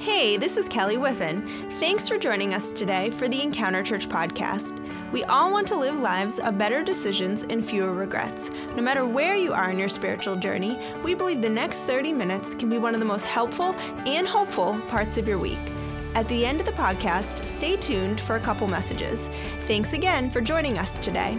[0.00, 1.44] Hey, this is Kelly Whiffen.
[1.72, 4.80] Thanks for joining us today for the Encounter Church podcast.
[5.10, 8.52] We all want to live lives of better decisions and fewer regrets.
[8.76, 12.54] No matter where you are in your spiritual journey, we believe the next 30 minutes
[12.54, 13.74] can be one of the most helpful
[14.06, 15.58] and hopeful parts of your week.
[16.14, 19.28] At the end of the podcast, stay tuned for a couple messages.
[19.62, 21.36] Thanks again for joining us today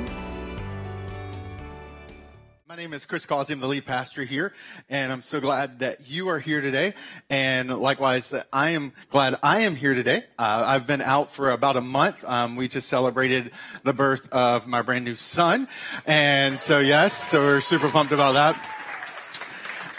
[2.80, 3.52] name is Chris Causey.
[3.52, 4.54] I'm the lead pastor here,
[4.89, 6.93] and I'm so glad that you are here today.
[7.29, 10.24] And likewise, I am glad I am here today.
[10.37, 12.23] Uh, I've been out for about a month.
[12.23, 13.51] Um, we just celebrated
[13.84, 15.68] the birth of my brand new son,
[16.06, 18.56] and so yes, so we're super pumped about that.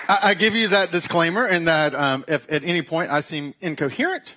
[0.09, 3.53] I, I give you that disclaimer, and that um, if at any point I seem
[3.61, 4.37] incoherent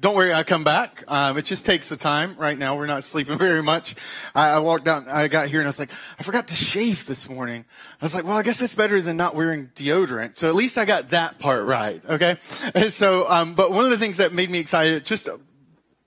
[0.00, 1.02] don't worry, I come back.
[1.08, 2.36] Um, it just takes the time.
[2.38, 3.96] Right now, we're not sleeping very much.
[4.34, 7.06] I, I, walked down, I got here, and I was like, I forgot to shave
[7.06, 7.64] this morning.
[8.00, 10.36] I was like, well, I guess that's better than not wearing deodorant.
[10.36, 12.02] So at least I got that part right.
[12.08, 12.36] Okay.
[12.74, 15.28] And so, um, but one of the things that made me excited, just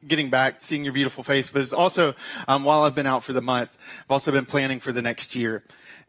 [0.08, 2.16] getting back, seeing your beautiful face, but it's also,
[2.48, 5.36] um, while I've been out for the month, I've also been planning for the next
[5.36, 5.64] year.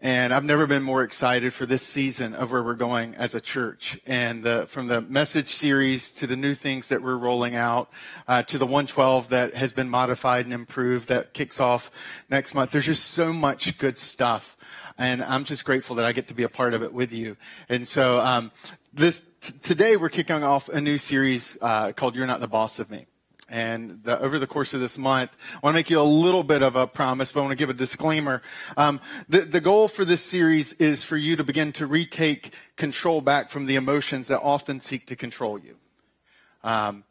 [0.04, 3.40] And I've never been more excited for this season of where we're going as a
[3.40, 4.00] church.
[4.04, 7.88] And the, from the message series to the new things that we're rolling out,
[8.26, 11.92] uh, to the 112 that has been modified and improved that kicks off
[12.28, 12.72] next month.
[12.72, 14.56] There's just so much good stuff.
[14.98, 17.36] And I'm just grateful that I get to be a part of it with you.
[17.68, 18.50] And so, um,
[18.92, 22.80] this, t- today we're kicking off a new series, uh, called You're Not the Boss
[22.80, 23.06] of Me.
[23.52, 26.42] And the, over the course of this month, I want to make you a little
[26.42, 28.40] bit of a promise, but I want to give a disclaimer.
[28.78, 33.20] Um, the, the goal for this series is for you to begin to retake control
[33.20, 35.76] back from the emotions that often seek to control you.
[36.64, 37.04] Um,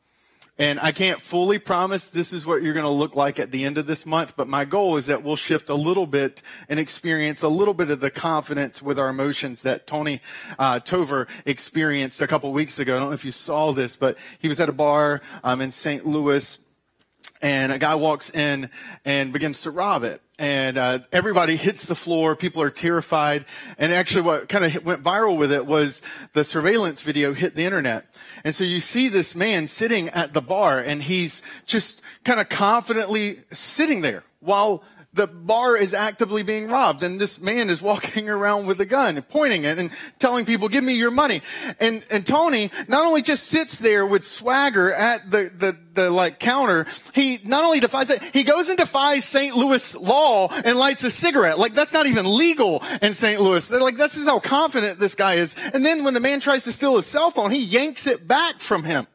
[0.62, 3.66] and I can't fully promise this is what you're going to look like at the
[3.66, 6.80] end of this month, but my goal is that we'll shift a little bit and
[6.80, 10.22] experience a little bit of the confidence with our emotions that Tony
[10.60, 12.96] uh, Tover experienced a couple weeks ago.
[12.96, 15.72] I don't know if you saw this, but he was at a bar um, in
[15.72, 16.06] St.
[16.06, 16.60] Louis
[17.42, 18.70] and a guy walks in
[19.04, 20.22] and begins to rob it.
[20.42, 22.36] And uh, everybody hits the floor.
[22.36, 23.46] People are terrified.
[23.78, 26.02] And actually, what kind of went viral with it was
[26.34, 28.08] the surveillance video hit the internet.
[28.44, 32.50] And so you see this man sitting at the bar, and he's just kind of
[32.50, 34.84] confidently sitting there while
[35.14, 39.18] the bar is actively being robbed and this man is walking around with a gun
[39.18, 41.42] and pointing it and telling people, give me your money.
[41.80, 46.40] And, and Tony not only just sits there with swagger at the, the, the like
[46.40, 49.56] counter, he not only defies it, he goes and defies St.
[49.56, 51.60] Louis law and lights a cigarette.
[51.60, 53.42] Like that's not even legal in St.
[53.42, 53.68] Louis.
[53.68, 55.56] They're like, this is how confident this guy is.
[55.74, 58.60] And then when the man tries to steal his cell phone, he yanks it back
[58.60, 59.08] from him.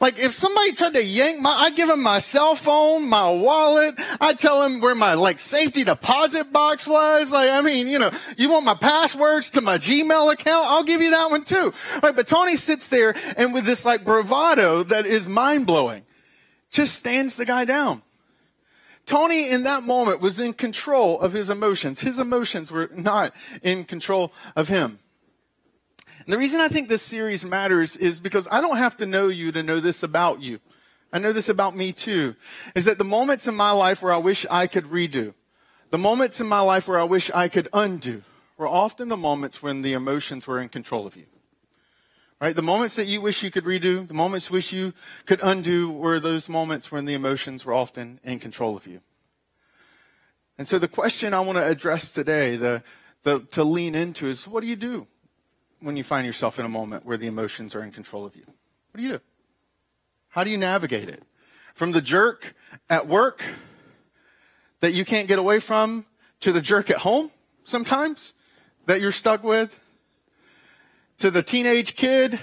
[0.00, 3.94] Like if somebody tried to yank my, I'd give him my cell phone, my wallet.
[4.18, 7.30] I'd tell him where my like safety deposit box was.
[7.30, 10.66] Like, I mean, you know, you want my passwords to my Gmail account?
[10.68, 11.74] I'll give you that one too.
[12.02, 16.04] Right, but Tony sits there and with this like bravado that is mind blowing,
[16.70, 18.02] just stands the guy down.
[19.04, 22.00] Tony in that moment was in control of his emotions.
[22.00, 24.98] His emotions were not in control of him.
[26.30, 29.26] And the reason I think this series matters is because I don't have to know
[29.26, 30.60] you to know this about you.
[31.12, 32.36] I know this about me too.
[32.76, 35.34] Is that the moments in my life where I wish I could redo,
[35.90, 38.22] the moments in my life where I wish I could undo,
[38.56, 41.26] were often the moments when the emotions were in control of you.
[42.40, 42.54] Right?
[42.54, 44.94] The moments that you wish you could redo, the moments you wish you
[45.26, 49.00] could undo were those moments when the emotions were often in control of you.
[50.58, 52.84] And so the question I want to address today, the,
[53.24, 55.08] the, to lean into is what do you do
[55.80, 58.44] when you find yourself in a moment where the emotions are in control of you?
[58.46, 59.20] What do you do?
[60.28, 61.22] How do you navigate it?
[61.74, 62.54] From the jerk
[62.88, 63.42] at work
[64.80, 66.06] that you can't get away from
[66.40, 67.30] to the jerk at home
[67.64, 68.34] sometimes
[68.86, 69.78] that you're stuck with,
[71.18, 72.40] to the teenage kid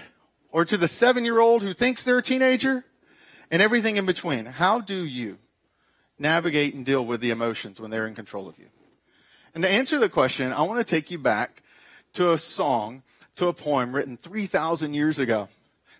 [0.51, 2.85] or to the seven year old who thinks they're a teenager,
[3.51, 4.45] and everything in between.
[4.45, 5.37] How do you
[6.19, 8.67] navigate and deal with the emotions when they're in control of you?
[9.53, 11.63] And to answer the question, I want to take you back
[12.13, 13.03] to a song
[13.37, 15.49] to a poem written 3,000 years ago.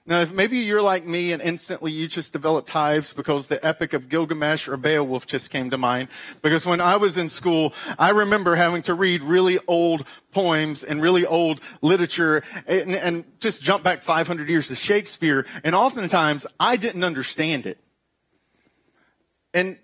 [0.10, 3.92] Now, if maybe you're like me and instantly you just developed hives because the Epic
[3.92, 6.08] of Gilgamesh or Beowulf just came to mind.
[6.42, 11.02] Because when I was in school, I remember having to read really old poems and
[11.02, 15.46] really old literature and, and just jump back 500 years to Shakespeare.
[15.66, 17.78] And oftentimes I didn't understand it.
[19.54, 19.78] And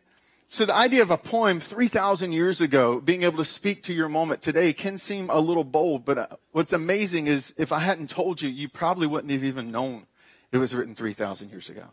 [0.53, 4.07] so the idea of a poem 3,000 years ago being able to speak to your
[4.07, 8.11] moment today can seem a little bold, but uh, what's amazing is if I hadn't
[8.11, 10.05] told you, you probably wouldn't have even known
[10.51, 11.85] it was written 3,000 years ago.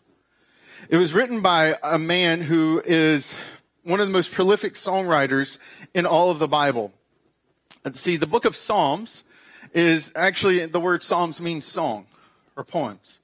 [0.90, 3.38] It was written by a man who is
[3.82, 5.56] one of the most prolific songwriters
[5.94, 6.92] in all of the Bible.
[7.94, 9.24] See, the book of Psalms
[9.72, 12.08] is actually, the word Psalms means song
[12.56, 13.20] or poems.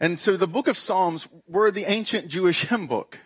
[0.00, 3.20] And so the book of Psalms were the ancient Jewish hymn book.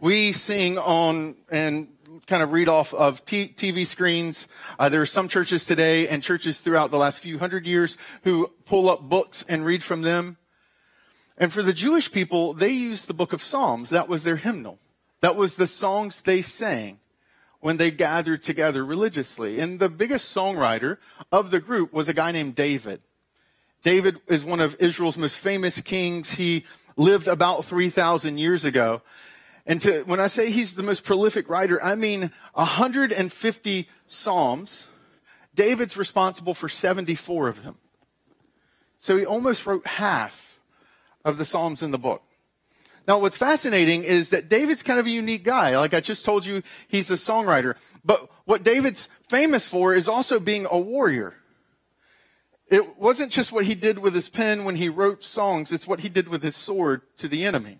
[0.00, 1.88] We sing on and
[2.26, 4.46] kind of read off of t- TV screens.
[4.78, 8.52] Uh, there are some churches today and churches throughout the last few hundred years who
[8.66, 10.36] pull up books and read from them.
[11.38, 13.88] And for the Jewish people, they used the book of Psalms.
[13.88, 14.78] That was their hymnal.
[15.22, 17.00] That was the songs they sang
[17.60, 19.60] when they gathered together religiously.
[19.60, 20.98] And the biggest songwriter
[21.32, 23.00] of the group was a guy named David.
[23.82, 26.32] David is one of Israel's most famous kings.
[26.32, 26.64] He
[26.96, 29.00] lived about 3,000 years ago.
[29.66, 34.86] And to, when I say he's the most prolific writer, I mean 150 Psalms.
[35.54, 37.76] David's responsible for 74 of them.
[38.98, 40.60] So he almost wrote half
[41.24, 42.22] of the Psalms in the book.
[43.08, 45.76] Now, what's fascinating is that David's kind of a unique guy.
[45.78, 47.74] Like I just told you, he's a songwriter.
[48.04, 51.34] But what David's famous for is also being a warrior.
[52.68, 56.00] It wasn't just what he did with his pen when he wrote songs, it's what
[56.00, 57.78] he did with his sword to the enemy.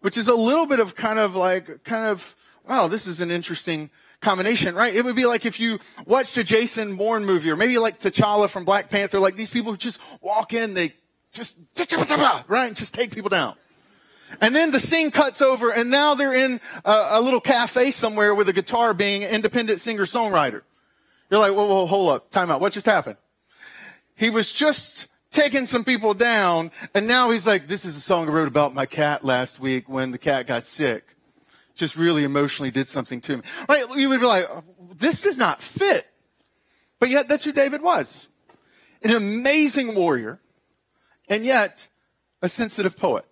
[0.00, 2.36] Which is a little bit of kind of like, kind of,
[2.68, 3.90] wow, this is an interesting
[4.20, 4.94] combination, right?
[4.94, 8.48] It would be like if you watched a Jason Bourne movie or maybe like T'Challa
[8.48, 10.92] from Black Panther, like these people who just walk in, they
[11.32, 11.58] just,
[12.48, 13.54] right, and just take people down.
[14.40, 18.34] And then the scene cuts over, and now they're in a, a little cafe somewhere
[18.34, 20.62] with a guitar being an independent singer songwriter.
[21.30, 22.60] You're like, whoa, whoa, hold up, time out.
[22.60, 23.16] What just happened?
[24.14, 28.28] He was just taking some people down, and now he's like, this is a song
[28.28, 31.04] I wrote about my cat last week when the cat got sick.
[31.74, 33.42] Just really emotionally did something to me.
[33.68, 33.84] Right?
[33.94, 34.46] You would be like,
[34.96, 36.10] this does not fit.
[36.98, 38.28] But yet, that's who David was.
[39.02, 40.40] An amazing warrior,
[41.28, 41.88] and yet
[42.42, 43.24] a sensitive poet.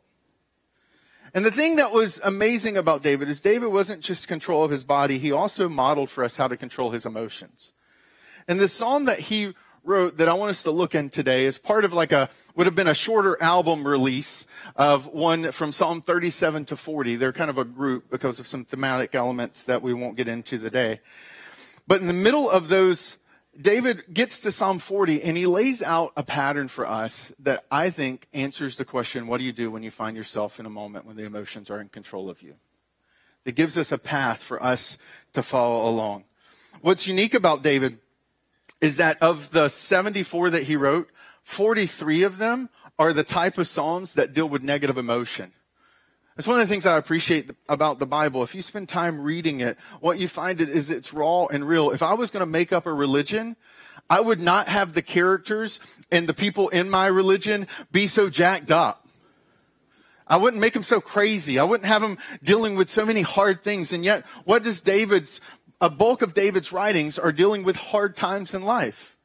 [1.35, 4.85] And the thing that was amazing about David is David wasn't just control of his
[4.85, 7.73] body, he also modeled for us how to control his emotions.
[8.49, 9.55] And the psalm that he
[9.87, 12.67] wrote that I want us to look in today is part of like a, would
[12.67, 17.17] have been a shorter album release of one from Psalm 37 to 40.
[17.17, 20.59] They're kind of a group because of some thematic elements that we won't get into
[20.59, 21.01] today.
[21.87, 23.19] But in the middle of those
[23.59, 27.89] David gets to Psalm 40 and he lays out a pattern for us that I
[27.91, 31.07] think answers the question what do you do when you find yourself in a moment
[31.07, 32.57] when the emotions are in control of you?
[33.45, 34.99] It gives us a path for us
[35.33, 36.25] to follow along.
[36.81, 37.99] What's unique about David
[38.81, 41.09] is that of the 74 that he wrote,
[41.45, 42.69] 43 of them
[42.99, 45.53] are the type of Psalms that deal with negative emotion.
[46.37, 48.43] It's one of the things I appreciate about the Bible.
[48.43, 51.91] If you spend time reading it, what you find it is it's raw and real.
[51.91, 53.57] If I was going to make up a religion,
[54.11, 55.81] I would not have the characters
[56.11, 59.07] and the people in my religion be so jacked up.
[60.29, 61.59] I wouldn't make them so crazy.
[61.59, 63.93] I wouldn't have them dealing with so many hard things.
[63.93, 65.41] And yet, what does David's,
[65.81, 69.17] a bulk of David's writings are dealing with hard times in life.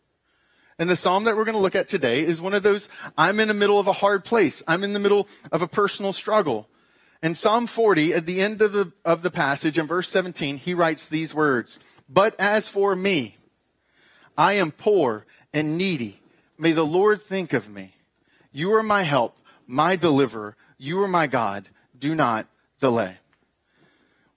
[0.77, 3.39] And the psalm that we're going to look at today is one of those, I'm
[3.39, 4.63] in the middle of a hard place.
[4.67, 6.67] I'm in the middle of a personal struggle.
[7.21, 10.73] In Psalm 40, at the end of the, of the passage, in verse 17, he
[10.73, 13.37] writes these words But as for me,
[14.35, 16.19] I am poor and needy.
[16.57, 17.93] May the Lord think of me.
[18.51, 19.37] You are my help,
[19.67, 20.55] my deliverer.
[20.79, 21.69] You are my God.
[21.97, 22.47] Do not
[22.79, 23.17] delay.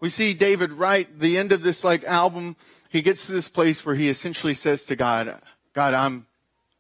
[0.01, 2.57] We see David write the end of this like album.
[2.91, 5.41] He gets to this place where he essentially says to God,
[5.73, 6.27] God, I'm,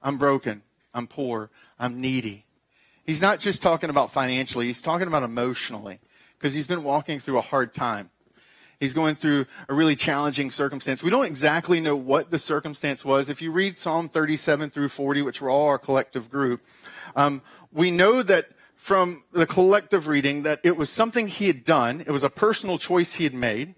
[0.02, 0.62] I'm broken.
[0.93, 1.50] I'm poor.
[1.78, 2.44] I'm needy.
[3.05, 6.00] He's not just talking about financially, he's talking about emotionally
[6.39, 8.10] because he's been walking through a hard time.
[8.81, 11.03] He's going through a really challenging circumstance.
[11.03, 13.29] We don't exactly know what the circumstance was.
[13.29, 16.62] If you read Psalm 37 through 40, which were all our collective group,
[17.17, 17.41] um,
[17.72, 18.48] we know that
[18.84, 22.03] from the collective reading that it was something he had done.
[22.03, 23.74] It was a personal choice he had made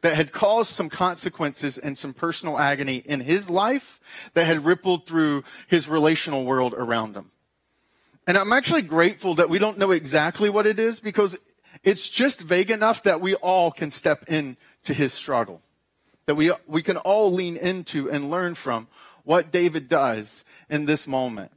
[0.00, 4.00] that had caused some consequences and some personal agony in his life
[4.32, 7.30] that had rippled through his relational world around him.
[8.26, 11.36] And I'm actually grateful that we don't know exactly what it is because
[11.82, 15.60] it's just vague enough that we all can step into his struggle.
[16.24, 18.88] That we, we can all lean into and learn from
[19.24, 21.52] what David does in this moment.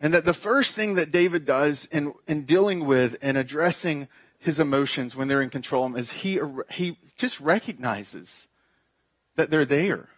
[0.00, 4.60] And that the first thing that David does in, in dealing with and addressing his
[4.60, 6.40] emotions when they're in control is he,
[6.70, 8.48] he just recognizes
[9.34, 10.08] that they're there.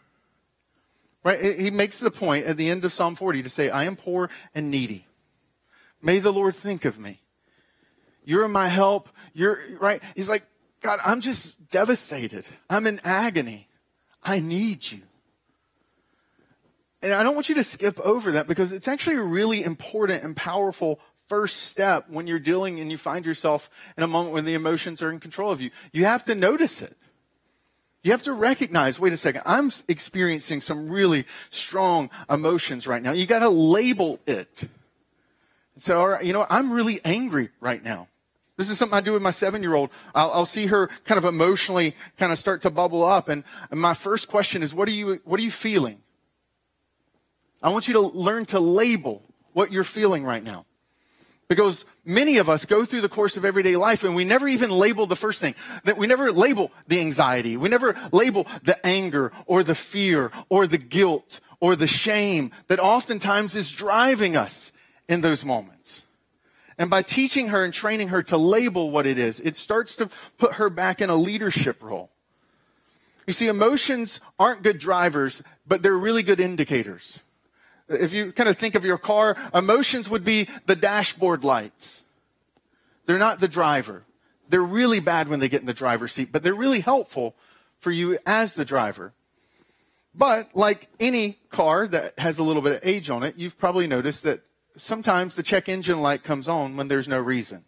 [1.25, 1.59] Right?
[1.59, 4.31] He makes the point at the end of Psalm 40 to say, I am poor
[4.55, 5.07] and needy.
[6.03, 7.21] May the Lord think of me.
[8.25, 9.09] You're my help.
[9.33, 10.03] You're right.
[10.15, 10.45] He's like,
[10.81, 12.47] God, I'm just devastated.
[12.69, 13.69] I'm in agony.
[14.23, 15.01] I need you.
[17.03, 20.23] And I don't want you to skip over that because it's actually a really important
[20.23, 24.45] and powerful first step when you're dealing and you find yourself in a moment when
[24.45, 25.71] the emotions are in control of you.
[25.93, 26.97] You have to notice it.
[28.03, 33.13] You have to recognize, wait a second, I'm experiencing some really strong emotions right now.
[33.13, 34.65] You got to label it.
[35.77, 38.09] So, you know, I'm really angry right now.
[38.57, 39.91] This is something I do with my seven year old.
[40.15, 43.29] I'll, I'll, see her kind of emotionally kind of start to bubble up.
[43.29, 46.01] And, and my first question is, what are you, what are you feeling?
[47.63, 50.67] I want you to learn to label what you're feeling right now.
[51.49, 54.71] Because many of us go through the course of everyday life and we never even
[54.71, 55.57] label the first thing.
[55.85, 57.57] That we never label the anxiety.
[57.57, 62.79] We never label the anger or the fear or the guilt or the shame that
[62.79, 64.71] oftentimes is driving us
[65.09, 66.07] in those moments.
[66.79, 70.09] And by teaching her and training her to label what it is, it starts to
[70.39, 72.11] put her back in a leadership role.
[73.27, 77.21] You see, emotions aren't good drivers, but they're really good indicators.
[77.91, 82.03] If you kind of think of your car, emotions would be the dashboard lights.
[83.07, 84.05] They're not the driver.
[84.49, 87.35] They're really bad when they get in the driver's seat, but they're really helpful
[87.81, 89.13] for you as the driver.
[90.15, 93.87] But like any car that has a little bit of age on it, you've probably
[93.87, 94.43] noticed that
[94.77, 97.65] sometimes the check engine light comes on when there's no reason.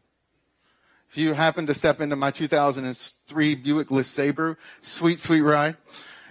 [1.11, 5.77] If you happen to step into my 2003 Buick LeSabre, sweet, sweet ride,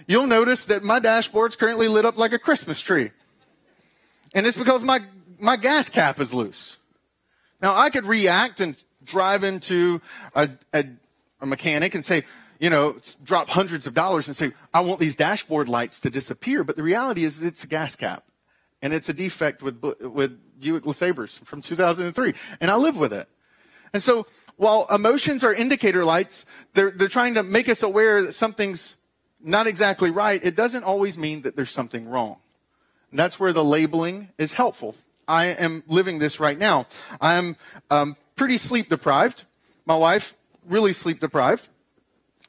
[0.06, 3.10] you'll notice that my dashboard's currently lit up like a Christmas tree.
[4.34, 5.00] And it's because my,
[5.38, 6.78] my gas cap is loose.
[7.60, 10.00] Now I could react and drive into
[10.34, 10.86] a, a,
[11.40, 12.24] a mechanic and say,
[12.58, 16.62] you know, drop hundreds of dollars and say, I want these dashboard lights to disappear.
[16.62, 18.24] But the reality is it's a gas cap
[18.80, 23.28] and it's a defect with, with Buick LeSabres from 2003, and I live with it.
[23.92, 28.32] And so, while emotions are indicator lights, they're, they're trying to make us aware that
[28.32, 28.96] something's
[29.40, 30.42] not exactly right.
[30.42, 32.38] It doesn't always mean that there's something wrong.
[33.12, 34.96] That's where the labeling is helpful.
[35.28, 36.86] I am living this right now.
[37.20, 37.56] I am
[37.90, 39.44] um, pretty sleep deprived.
[39.86, 40.34] My wife,
[40.66, 41.68] really sleep deprived.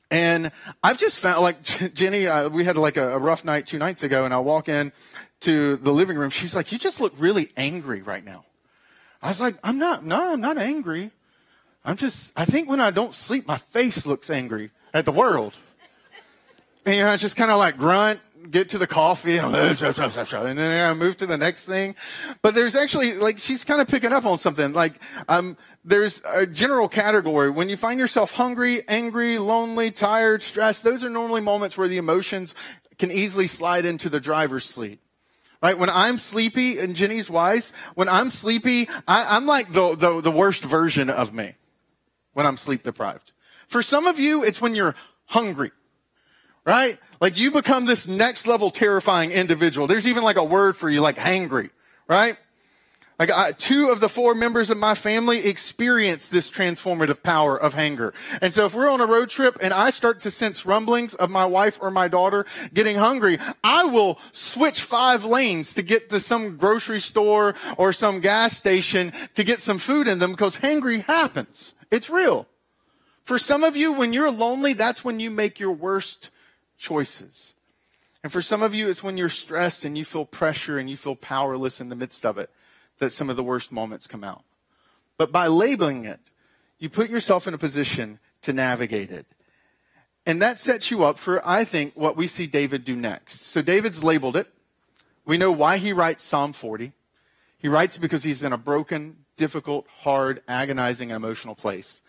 [0.09, 0.51] And
[0.83, 1.61] I've just found, like
[1.93, 4.69] Jenny, uh, we had like a, a, rough night two nights ago, and I walk
[4.69, 4.91] in
[5.41, 6.29] to the living room.
[6.29, 8.45] She's like, "You just look really angry right now."
[9.21, 10.05] I was like, "I'm not.
[10.05, 11.11] No, I'm not angry.
[11.83, 12.31] I'm just.
[12.35, 15.55] I think when I don't sleep, my face looks angry at the world."
[16.85, 20.59] And you know, I just kind of like grunt, get to the coffee, and, and
[20.59, 21.95] then I move to the next thing.
[22.41, 24.73] But there's actually like she's kind of picking up on something.
[24.73, 24.93] Like
[25.27, 30.83] um, there's a general category when you find yourself hungry, angry, lonely, tired, stressed.
[30.83, 32.55] Those are normally moments where the emotions
[32.97, 34.99] can easily slide into the driver's seat.
[35.61, 35.77] Right?
[35.77, 40.31] When I'm sleepy, and Jenny's wise, when I'm sleepy, I, am like the, the, the
[40.31, 41.55] worst version of me
[42.33, 43.31] when I'm sleep deprived.
[43.69, 44.93] For some of you, it's when you're
[45.25, 45.71] hungry.
[46.65, 46.99] Right?
[47.23, 49.87] Like you become this next level terrifying individual.
[49.87, 51.69] There's even like a word for you, like hangry.
[52.05, 52.35] Right?
[53.17, 57.75] Like I, two of the four members of my family experience this transformative power of
[57.75, 58.13] hunger.
[58.41, 61.29] And so if we're on a road trip and I start to sense rumblings of
[61.29, 66.19] my wife or my daughter getting hungry, I will switch five lanes to get to
[66.19, 71.05] some grocery store or some gas station to get some food in them because hangry
[71.05, 71.73] happens.
[71.89, 72.47] It's real.
[73.23, 76.29] For some of you, when you're lonely, that's when you make your worst
[76.83, 77.53] choices.
[78.23, 80.97] And for some of you, it's when you're stressed and you feel pressure and you
[80.97, 82.49] feel powerless in the midst of it
[82.99, 84.43] that some of the worst moments come out.
[85.17, 86.19] But by labeling it,
[86.79, 89.25] you put yourself in a position to navigate it.
[90.25, 93.41] And that sets you up for, I think, what we see David do next.
[93.41, 94.47] So David's labeled it.
[95.25, 96.91] We know why he writes Psalm 40.
[97.57, 102.01] He writes because he's in a broken, difficult, hard, agonizing, emotional place.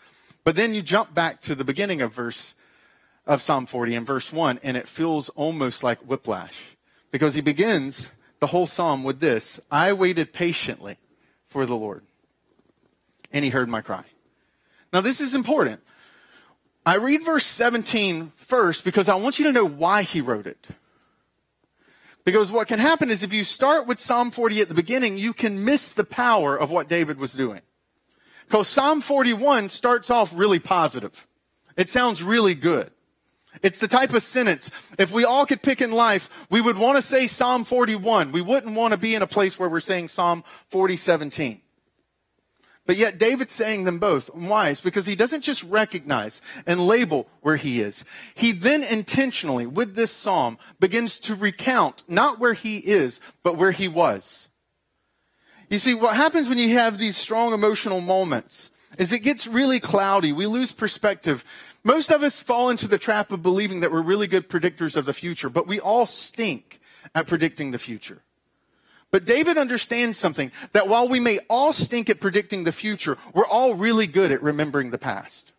[0.42, 2.54] But then you jump back to the beginning of verse
[3.26, 6.76] of Psalm 40 in verse 1, and it feels almost like whiplash.
[7.10, 10.98] Because he begins the whole psalm with this I waited patiently
[11.46, 12.02] for the Lord,
[13.32, 14.04] and he heard my cry.
[14.92, 15.80] Now, this is important.
[16.86, 20.68] I read verse 17 first because I want you to know why he wrote it.
[22.24, 25.32] Because what can happen is if you start with Psalm 40 at the beginning, you
[25.32, 27.60] can miss the power of what David was doing.
[28.46, 31.26] Because Psalm 41 starts off really positive.
[31.76, 32.90] It sounds really good.
[33.62, 36.96] It's the type of sentence, if we all could pick in life, we would want
[36.96, 38.32] to say Psalm 41.
[38.32, 41.60] We wouldn't want to be in a place where we're saying Psalm 40, 17.
[42.86, 44.26] But yet David's saying them both.
[44.34, 44.68] Why?
[44.68, 48.04] It's because he doesn't just recognize and label where he is.
[48.34, 53.70] He then intentionally, with this psalm, begins to recount not where he is, but where
[53.70, 54.48] he was.
[55.70, 59.80] You see, what happens when you have these strong emotional moments is it gets really
[59.80, 60.32] cloudy.
[60.32, 61.44] We lose perspective.
[61.82, 65.04] Most of us fall into the trap of believing that we're really good predictors of
[65.04, 66.80] the future, but we all stink
[67.14, 68.22] at predicting the future.
[69.10, 73.46] But David understands something that while we may all stink at predicting the future, we're
[73.46, 75.52] all really good at remembering the past.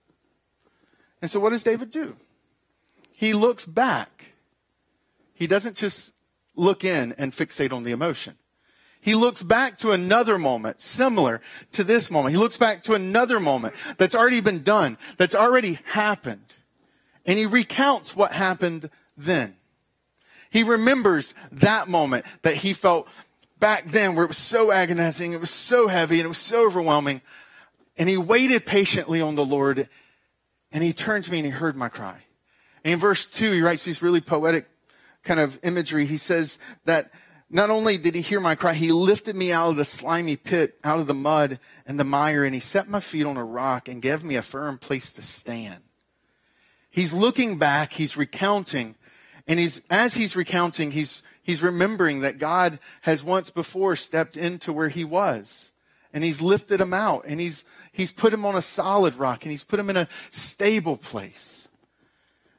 [1.22, 2.18] And so what does David do?
[3.14, 4.34] He looks back.
[5.34, 6.14] He doesn't just
[6.56, 8.36] look in and fixate on the emotion.
[9.06, 11.40] He looks back to another moment similar
[11.74, 12.34] to this moment.
[12.34, 16.56] He looks back to another moment that's already been done, that's already happened.
[17.24, 19.58] And he recounts what happened then.
[20.50, 23.08] He remembers that moment that he felt
[23.60, 26.66] back then where it was so agonizing, it was so heavy, and it was so
[26.66, 27.22] overwhelming.
[27.98, 29.88] And he waited patiently on the Lord,
[30.72, 32.24] and he turned to me and he heard my cry.
[32.84, 34.66] And in verse 2, he writes these really poetic
[35.24, 36.08] kind of imagery.
[36.08, 37.12] He says that
[37.56, 40.78] not only did he hear my cry, he lifted me out of the slimy pit,
[40.84, 43.88] out of the mud and the mire, and he set my feet on a rock
[43.88, 45.82] and gave me a firm place to stand.
[46.92, 48.96] He's looking back, he's recounting,
[49.48, 54.74] and he's, as he's recounting, he's, he's remembering that God has once before stepped into
[54.74, 55.72] where he was,
[56.12, 59.52] and he's lifted him out, and he's, he's put him on a solid rock, and
[59.52, 61.70] he's put him in a stable place.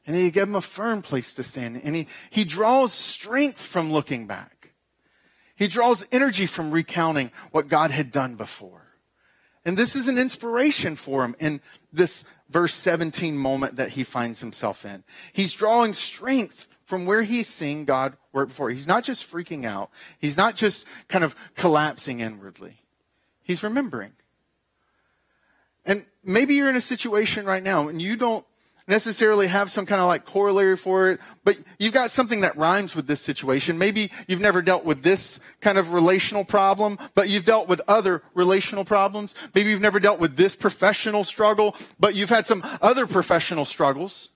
[0.07, 3.91] And he gave him a firm place to stand, and he, he draws strength from
[3.91, 4.56] looking back.
[5.57, 8.83] He draws energy from recounting what God had done before.
[9.65, 11.61] And this is an inspiration for him in
[11.91, 15.03] this verse 17 moment that he finds himself in.
[15.33, 18.69] He's drawing strength from where he's seeing God work before.
[18.69, 19.89] He's not just freaking out.
[20.19, 22.77] He's not just kind of collapsing inwardly.
[23.43, 24.13] He's remembering.
[25.85, 28.45] And maybe you're in a situation right now and you don't
[28.87, 32.95] necessarily have some kind of like corollary for it, but you've got something that rhymes
[32.95, 33.77] with this situation.
[33.77, 38.23] Maybe you've never dealt with this kind of relational problem, but you've dealt with other
[38.33, 39.35] relational problems.
[39.53, 44.29] Maybe you've never dealt with this professional struggle, but you've had some other professional struggles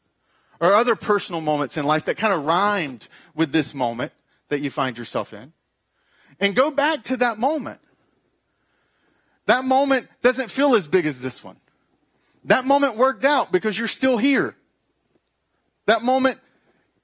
[0.59, 4.11] or other personal moments in life that kind of rhymed with this moment
[4.49, 5.53] that you find yourself in.
[6.39, 7.79] And go back to that moment.
[9.45, 11.57] That moment doesn't feel as big as this one.
[12.45, 14.55] That moment worked out because you're still here.
[15.85, 16.39] That moment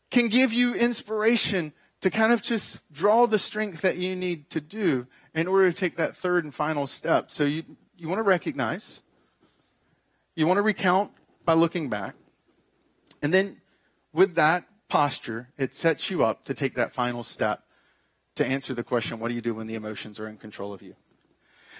[0.10, 4.62] can give you inspiration to kind of just draw the strength that you need to
[4.62, 7.30] do in order to take that third and final step.
[7.32, 7.64] So you,
[7.98, 9.02] you want to recognize,
[10.36, 11.12] you want to recount
[11.46, 12.16] by looking back,
[13.22, 13.58] and then
[14.14, 17.64] with that posture, it sets you up to take that final step
[18.36, 20.82] to answer the question what do you do when the emotions are in control of
[20.82, 20.96] you?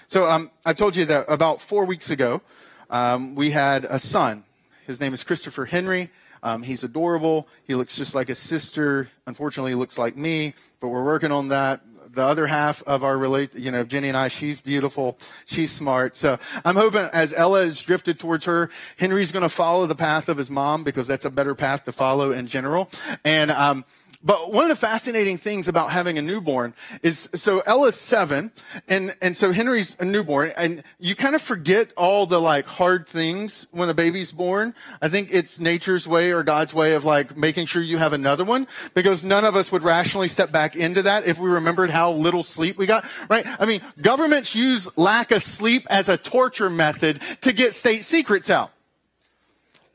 [0.08, 2.42] So um, I told you that about four weeks ago,
[2.90, 4.44] um, we had a son.
[4.86, 6.10] His name is Christopher Henry.
[6.42, 7.48] Um, he's adorable.
[7.66, 9.10] He looks just like his sister.
[9.26, 11.80] Unfortunately, he looks like me, but we're working on that.
[12.10, 15.18] The other half of our relate, you know, Jenny and I, she's beautiful.
[15.44, 16.16] She's smart.
[16.16, 20.28] So I'm hoping as Ella is drifted towards her, Henry's going to follow the path
[20.28, 22.88] of his mom because that's a better path to follow in general.
[23.24, 23.84] And, um,
[24.22, 28.50] but one of the fascinating things about having a newborn is, so Ella's seven,
[28.88, 33.06] and, and so Henry's a newborn, and you kind of forget all the like hard
[33.06, 34.74] things when a baby's born.
[35.00, 38.44] I think it's nature's way or God's way of like making sure you have another
[38.44, 42.10] one, because none of us would rationally step back into that if we remembered how
[42.12, 43.46] little sleep we got, right?
[43.60, 48.50] I mean, governments use lack of sleep as a torture method to get state secrets
[48.50, 48.72] out.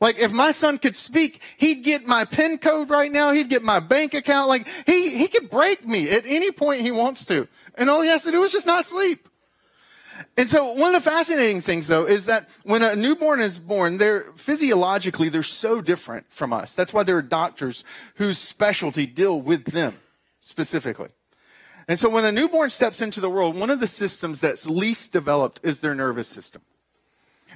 [0.04, 3.32] Like if my son could speak, he'd get my PIN code right now.
[3.32, 4.50] He'd get my bank account.
[4.50, 7.48] Like he, he could break me at any point he wants to.
[7.76, 9.26] And all he has to do is just not sleep.
[10.36, 13.96] And so one of the fascinating things though is that when a newborn is born,
[13.96, 16.74] they're physiologically, they're so different from us.
[16.74, 17.82] That's why there are doctors
[18.16, 19.96] whose specialty deal with them
[20.42, 21.12] specifically.
[21.88, 25.14] And so when a newborn steps into the world, one of the systems that's least
[25.14, 26.60] developed is their nervous system.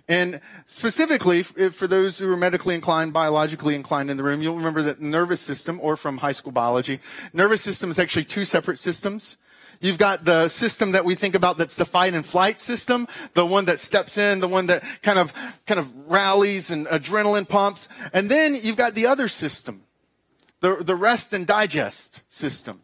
[0.08, 4.82] And specifically, for those who are medically inclined, biologically inclined in the room, you'll remember
[4.82, 7.00] that nervous system, or from high school biology,
[7.34, 9.36] nervous system is actually two separate systems.
[9.80, 13.44] You've got the system that we think about that's the fight and flight system, the
[13.44, 15.32] one that steps in, the one that kind of,
[15.66, 17.88] kind of rallies and adrenaline pumps.
[18.12, 19.84] And then you've got the other system,
[20.60, 22.80] the, the rest and digest system.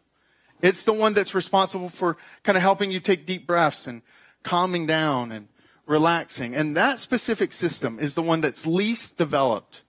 [0.60, 4.02] It's the one that's responsible for kind of helping you take deep breaths and
[4.42, 5.48] calming down and
[5.87, 6.55] relaxing.
[6.55, 9.83] And that specific system is the one that's least developed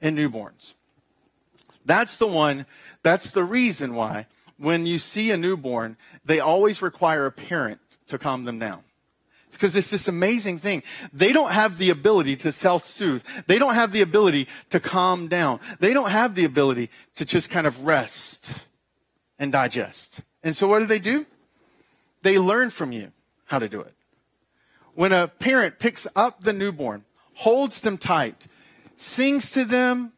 [0.00, 0.74] in newborns.
[1.84, 2.66] That's the one,
[3.02, 4.26] that's the reason why
[4.58, 8.82] when you see a newborn, they always require a parent to calm them down.
[9.48, 10.82] It's because it's this amazing thing.
[11.12, 13.24] They don't have the ability to self-soothe.
[13.46, 15.58] They don't have the ability to calm down.
[15.80, 18.66] They don't have the ability to just kind of rest
[19.38, 20.20] and digest.
[20.44, 21.26] And so what do they do?
[22.22, 23.12] They learn from you
[23.46, 23.94] how to do it
[24.94, 28.46] when a parent picks up the newborn, holds them tight,
[28.96, 30.12] sings to them,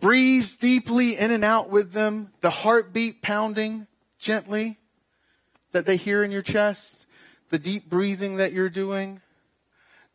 [0.00, 3.86] breathes deeply in and out with them, the heartbeat pounding
[4.18, 4.78] gently
[5.72, 7.06] that they hear in your chest,
[7.50, 9.20] the deep breathing that you're doing,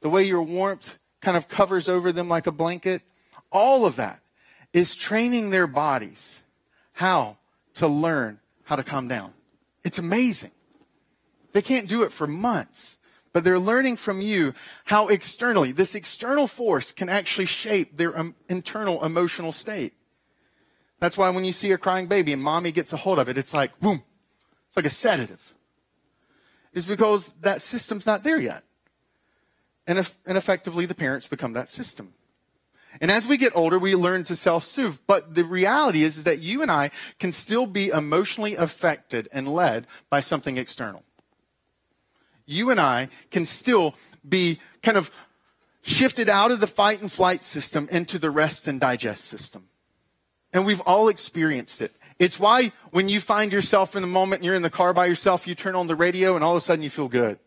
[0.02, 3.02] the way your warmth kind of covers over them like a blanket,
[3.52, 4.20] all of that
[4.74, 6.44] is training their bodies
[6.94, 7.38] how
[7.76, 9.34] to learn how to calm down.
[9.84, 10.52] It's amazing.
[11.54, 12.98] They can't do it for months,
[13.36, 14.54] but they're learning from you
[14.86, 19.92] how externally, this external force can actually shape their um, internal emotional state.
[21.02, 23.38] That's why when you see a crying baby and mommy gets a hold of it,
[23.38, 24.04] it's like, boom,
[24.70, 25.54] it's like a sedative.
[26.72, 28.64] Is because that system's not there yet.
[29.86, 32.14] And, if, and effectively, the parents become that system.
[33.02, 35.00] And as we get older, we learn to self soothe.
[35.08, 39.46] But the reality is, is that you and I can still be emotionally affected and
[39.46, 41.04] led by something external.
[42.46, 43.96] You and I can still
[44.28, 45.12] be kind of
[45.82, 49.68] shifted out of the fight and flight system into the rest and digest system.
[50.52, 51.96] And we've all experienced it.
[52.18, 55.06] It's why when you find yourself in a moment and you're in the car by
[55.06, 57.40] yourself, you turn on the radio and all of a sudden you feel good.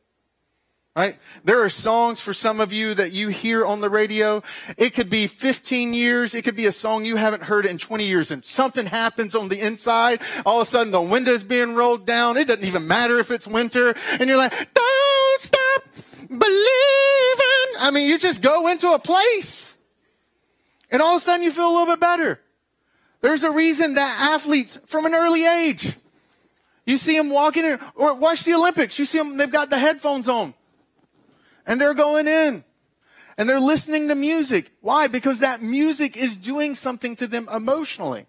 [0.99, 1.17] Right?
[1.45, 4.43] There are songs for some of you that you hear on the radio.
[4.77, 6.35] It could be 15 years.
[6.35, 9.49] It could be a song you haven't heard in 20 years and something happens on
[9.49, 10.21] the inside.
[10.45, 12.37] All of a sudden the window's being rolled down.
[12.37, 15.85] It doesn't even matter if it's winter and you're like, don't stop
[16.27, 16.49] believing.
[17.79, 19.77] I mean, you just go into a place
[20.91, 22.41] and all of a sudden you feel a little bit better.
[23.21, 25.93] There's a reason that athletes from an early age,
[26.85, 29.79] you see them walking in, or watch the Olympics, you see them, they've got the
[29.79, 30.55] headphones on.
[31.69, 32.65] And they're going in.
[33.37, 34.73] And they're listening to music.
[34.81, 35.07] Why?
[35.07, 38.27] Because that music is doing something to them emotionally.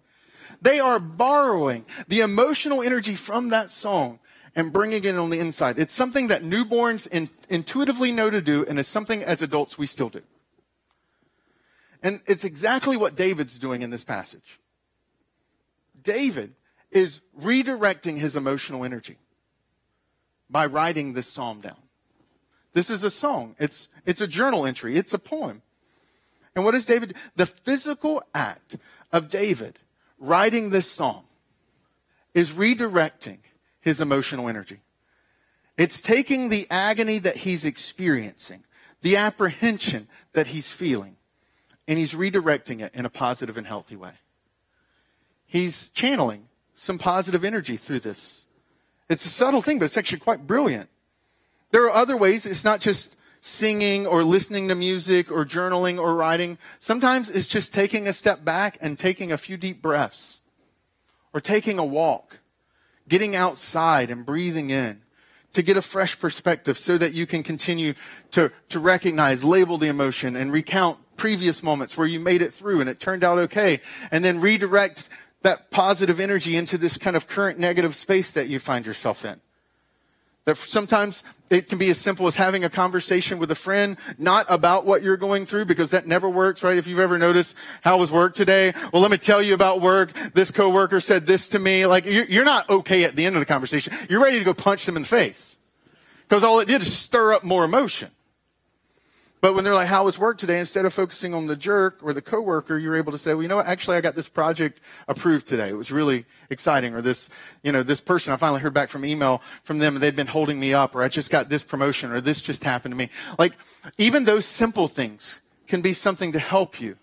[0.62, 4.19] They are borrowing the emotional energy from that song
[4.56, 5.80] and bringing it on the inside.
[5.80, 9.88] It's something that newborns in, intuitively know to do, and it's something as adults we
[9.88, 10.21] still do.
[12.04, 14.60] And it's exactly what David's doing in this passage.
[16.02, 16.54] David
[16.91, 19.17] is redirecting his emotional energy
[20.49, 21.78] by writing this psalm down.
[22.73, 23.55] This is a song.
[23.60, 24.97] It's, it's a journal entry.
[24.97, 25.62] It's a poem.
[26.55, 27.15] And what is David?
[27.36, 28.77] The physical act
[29.12, 29.79] of David
[30.19, 31.23] writing this song
[32.34, 33.39] is redirecting
[33.82, 34.79] his emotional energy.
[35.77, 38.63] It's taking the agony that he's experiencing,
[39.01, 41.15] the apprehension that he's feeling,
[41.88, 44.12] and he's redirecting it in a positive and healthy way.
[45.45, 48.45] He's channeling some positive energy through this.
[49.10, 50.89] It's a subtle thing, but it's actually quite brilliant.
[51.71, 52.45] There are other ways.
[52.45, 56.58] It's not just singing or listening to music or journaling or writing.
[56.77, 60.41] Sometimes it's just taking a step back and taking a few deep breaths
[61.34, 62.39] or taking a walk,
[63.08, 65.01] getting outside and breathing in
[65.53, 67.93] to get a fresh perspective so that you can continue
[68.32, 72.82] to, to recognize, label the emotion and recount previous moments where you made it through
[72.82, 75.10] and it turned out okay and then redirect
[75.41, 79.39] that positive energy into this kind of current negative space that you find yourself in.
[80.49, 84.47] That sometimes it can be as simple as having a conversation with a friend, not
[84.49, 86.75] about what you're going through, because that never works, right?
[86.75, 88.73] If you've ever noticed, how was work today?
[88.91, 90.12] Well, let me tell you about work.
[90.33, 91.85] This coworker said this to me.
[91.85, 93.93] Like, you're not okay at the end of the conversation.
[94.09, 95.55] You're ready to go punch them in the face.
[96.27, 98.09] Because all it did is stir up more emotion.
[99.41, 100.60] But when they're like, how was work today?
[100.60, 103.47] Instead of focusing on the jerk or the coworker, you're able to say, well, you
[103.47, 103.67] know what?
[103.67, 105.69] Actually, I got this project approved today.
[105.69, 106.93] It was really exciting.
[106.93, 107.30] Or this,
[107.63, 110.28] you know, this person, I finally heard back from email from them and they'd been
[110.28, 113.10] holding me up or I just got this promotion or this just happened to me.
[113.38, 113.54] Like,
[113.97, 116.97] even those simple things can be something to help you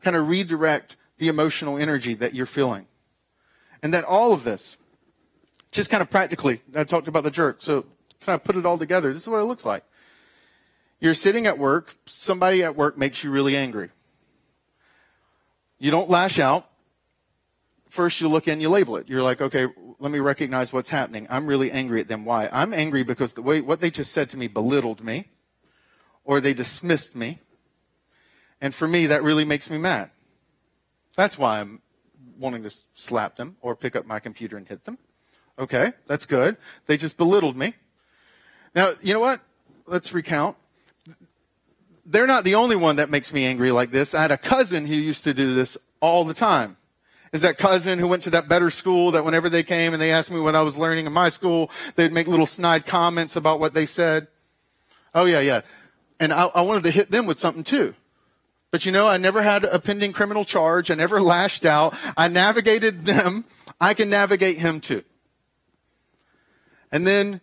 [0.00, 2.86] kind of redirect the emotional energy that you're feeling.
[3.82, 4.78] And that all of this,
[5.72, 7.60] just kind of practically, I talked about the jerk.
[7.60, 7.84] So
[8.20, 9.12] kind of put it all together.
[9.12, 9.84] This is what it looks like.
[11.06, 13.90] You're sitting at work, somebody at work makes you really angry.
[15.78, 16.68] You don't lash out.
[17.88, 19.08] First, you look in, you label it.
[19.08, 19.68] You're like, okay,
[20.00, 21.28] let me recognize what's happening.
[21.30, 22.24] I'm really angry at them.
[22.24, 22.48] Why?
[22.50, 25.28] I'm angry because the way what they just said to me belittled me,
[26.24, 27.38] or they dismissed me.
[28.60, 30.10] And for me, that really makes me mad.
[31.14, 31.82] That's why I'm
[32.36, 34.98] wanting to slap them or pick up my computer and hit them.
[35.56, 36.56] Okay, that's good.
[36.86, 37.74] They just belittled me.
[38.74, 39.40] Now, you know what?
[39.86, 40.56] Let's recount
[42.06, 44.14] they're not the only one that makes me angry like this.
[44.14, 46.76] I had a cousin who used to do this all the time.
[47.32, 50.12] Is that cousin who went to that better school that whenever they came and they
[50.12, 53.60] asked me what I was learning in my school, they'd make little snide comments about
[53.60, 54.28] what they said.
[55.14, 55.62] Oh yeah, yeah.
[56.20, 57.94] And I, I wanted to hit them with something too.
[58.70, 60.90] But you know, I never had a pending criminal charge.
[60.90, 61.94] I never lashed out.
[62.16, 63.44] I navigated them.
[63.80, 65.02] I can navigate him too.
[66.92, 67.40] And then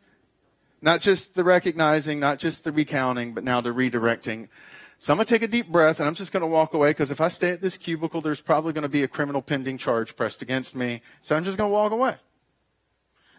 [0.83, 4.49] not just the recognizing, not just the recounting, but now the redirecting.
[4.97, 6.89] So I'm going to take a deep breath and I'm just going to walk away
[6.89, 9.77] because if I stay at this cubicle, there's probably going to be a criminal pending
[9.77, 11.01] charge pressed against me.
[11.21, 12.15] So I'm just going to walk away.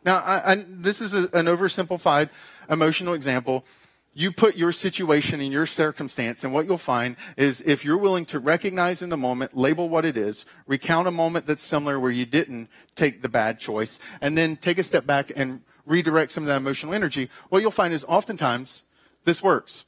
[0.06, 2.30] Now, I, I, this is a, an oversimplified
[2.70, 3.66] emotional example.
[4.14, 8.24] You put your situation in your circumstance, and what you'll find is if you're willing
[8.26, 12.12] to recognize in the moment, label what it is, recount a moment that's similar where
[12.12, 16.44] you didn't take the bad choice, and then take a step back and redirect some
[16.44, 18.84] of that emotional energy, what you'll find is oftentimes
[19.24, 19.86] this works.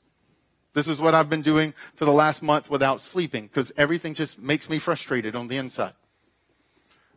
[0.75, 4.39] This is what I've been doing for the last month without sleeping because everything just
[4.39, 5.95] makes me frustrated on the inside.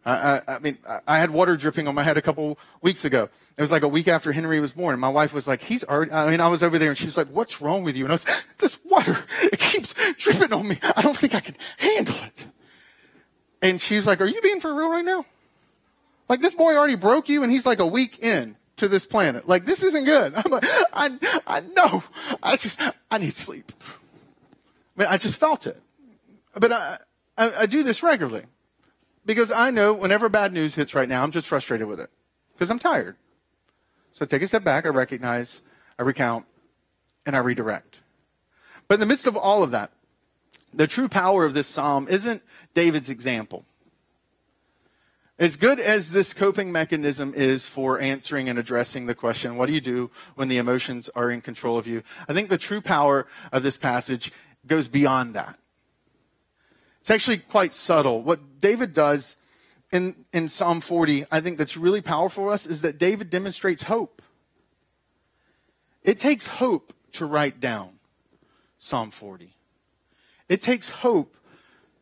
[0.06, 3.28] I, I, I, mean, I had water dripping on my head a couple weeks ago.
[3.58, 4.94] It was like a week after Henry was born.
[4.94, 7.06] And my wife was like, he's already, I mean, I was over there and she
[7.06, 8.06] was like, what's wrong with you?
[8.06, 8.26] And I was,
[8.60, 10.80] this water, it keeps dripping on me.
[10.96, 12.46] I don't think I can handle it.
[13.62, 15.26] And she's like, are you being for real right now?
[16.30, 19.48] Like this boy already broke you and he's like a week in to this planet.
[19.48, 20.34] Like this isn't good.
[20.38, 22.04] I'm like, I, I know.
[22.42, 23.72] I just, I need sleep.
[24.98, 25.82] I mean, I just felt it.
[26.56, 27.00] But I,
[27.38, 28.44] I, I do this regularly
[29.26, 32.10] because I know whenever bad news hits right now, I'm just frustrated with it
[32.54, 33.16] because I'm tired.
[34.12, 35.62] So I take a step back, I recognize,
[35.98, 36.46] I recount,
[37.26, 38.00] and I redirect.
[38.88, 39.92] But in the midst of all of that,
[40.74, 43.66] the true power of this psalm isn't David's example.
[45.40, 49.74] As good as this coping mechanism is for answering and addressing the question, what do
[49.74, 52.04] you do when the emotions are in control of you?
[52.28, 54.34] I think the true power of this passage
[54.68, 55.58] goes beyond that.
[57.00, 58.22] It's actually quite subtle.
[58.22, 59.38] What David does
[59.94, 63.84] in, in Psalm 40, I think that's really powerful for us, is that David demonstrates
[63.84, 64.22] hope.
[66.04, 67.92] It takes hope to write down
[68.78, 69.56] Psalm 40.
[70.50, 71.38] It takes hope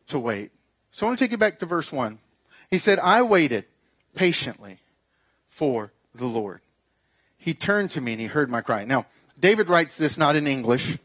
[0.08, 0.50] to wait.
[0.90, 2.18] So I want to take you back to verse 1.
[2.70, 3.64] He said, I waited
[4.14, 4.80] patiently
[5.48, 6.60] for the Lord.
[7.36, 8.84] He turned to me and he heard my cry.
[8.84, 9.06] Now,
[9.38, 10.98] David writes this not in English.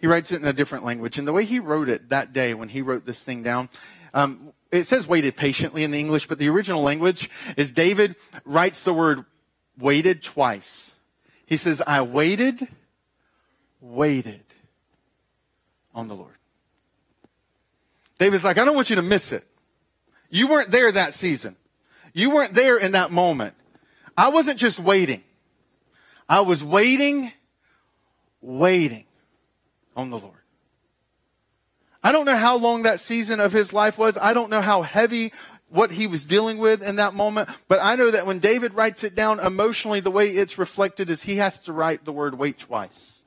[0.00, 1.18] He writes it in a different language.
[1.18, 3.68] And the way he wrote it that day when he wrote this thing down,
[4.12, 8.84] um, it says waited patiently in the English, but the original language is David writes
[8.84, 9.24] the word
[9.78, 10.94] waited twice.
[11.46, 12.66] He says, I waited,
[13.80, 14.44] waited
[15.94, 16.34] on the Lord.
[18.18, 19.44] David's like, I don't want you to miss it.
[20.34, 21.54] You weren't there that season.
[22.12, 23.54] You weren't there in that moment.
[24.16, 25.22] I wasn't just waiting.
[26.28, 27.30] I was waiting,
[28.40, 29.04] waiting
[29.96, 30.34] on the Lord.
[32.02, 34.18] I don't know how long that season of his life was.
[34.18, 35.32] I don't know how heavy
[35.68, 37.48] what he was dealing with in that moment.
[37.68, 41.22] But I know that when David writes it down emotionally, the way it's reflected is
[41.22, 43.22] he has to write the word wait twice.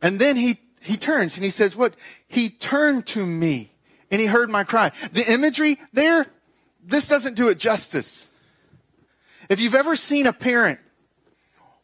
[0.00, 1.92] And then he, he turns and he says, What?
[2.26, 3.75] He turned to me
[4.10, 4.92] and he heard my cry.
[5.12, 6.26] The imagery there,
[6.84, 8.28] this doesn't do it justice.
[9.48, 10.80] If you've ever seen a parent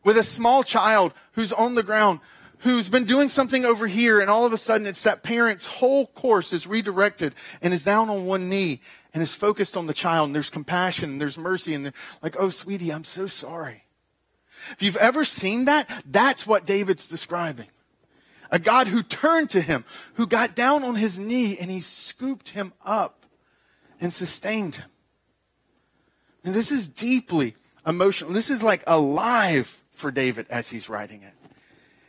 [0.04, 2.20] with a small child who's on the ground,
[2.58, 6.06] who's been doing something over here, and all of a sudden it's that parent's whole
[6.06, 8.80] course is redirected and is down on one knee
[9.14, 12.36] and is focused on the child, and there's compassion and there's mercy, and they're like,
[12.38, 13.84] oh, sweetie, I'm so sorry.
[14.72, 17.66] If you've ever seen that, that's what David's describing
[18.52, 19.84] a God who turned to him,
[20.14, 23.24] who got down on his knee and he scooped him up
[24.00, 24.90] and sustained him.
[26.44, 27.54] And this is deeply
[27.86, 28.32] emotional.
[28.32, 31.32] This is like alive for David as he's writing it.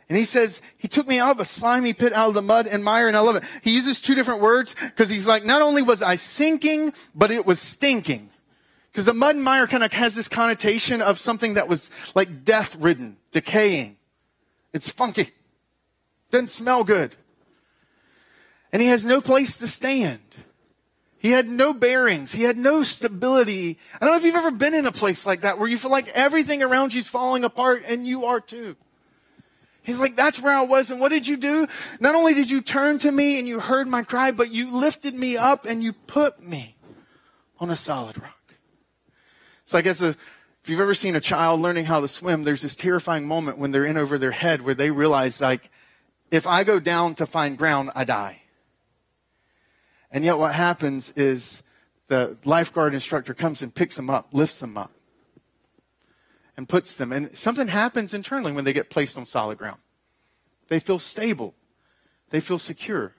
[0.08, 2.66] And he says, he took me out of a slimy pit, out of the mud
[2.66, 3.44] and mire, and I love it.
[3.62, 7.46] He uses two different words because he's like, not only was I sinking, but it
[7.46, 8.28] was stinking.
[8.92, 12.44] Because the mud and mire kind of has this connotation of something that was like
[12.44, 13.96] death ridden, decaying.
[14.74, 15.30] It's funky.
[16.30, 17.16] Doesn't smell good.
[18.72, 20.20] And he has no place to stand.
[21.18, 22.32] He had no bearings.
[22.32, 23.78] He had no stability.
[23.94, 25.90] I don't know if you've ever been in a place like that where you feel
[25.90, 28.76] like everything around you is falling apart and you are too.
[29.82, 30.90] He's like, that's where I was.
[30.90, 31.66] And what did you do?
[32.00, 35.14] Not only did you turn to me and you heard my cry, but you lifted
[35.14, 36.76] me up and you put me
[37.58, 38.54] on a solid rock.
[39.64, 40.18] So I guess if
[40.66, 43.86] you've ever seen a child learning how to swim, there's this terrifying moment when they're
[43.86, 45.70] in over their head where they realize like,
[46.34, 48.42] if I go down to find ground, I die.
[50.10, 51.62] And yet, what happens is
[52.08, 54.92] the lifeguard instructor comes and picks them up, lifts them up,
[56.56, 57.12] and puts them.
[57.12, 59.78] And something happens internally when they get placed on solid ground.
[60.68, 61.54] They feel stable,
[62.30, 63.12] they feel secure,